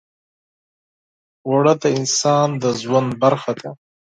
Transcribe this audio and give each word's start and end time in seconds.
اوړه 1.47 1.73
د 1.81 1.83
انسان 1.97 2.49
د 2.61 2.63
ژوند 2.81 3.09
برخه 3.21 3.51
ده 3.61 3.69